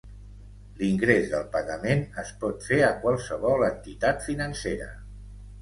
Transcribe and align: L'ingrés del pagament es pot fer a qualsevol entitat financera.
L'ingrés 0.79 1.27
del 1.33 1.43
pagament 1.57 2.01
es 2.23 2.33
pot 2.45 2.65
fer 2.71 2.81
a 2.87 2.89
qualsevol 3.05 3.69
entitat 3.71 4.29
financera. 4.31 4.93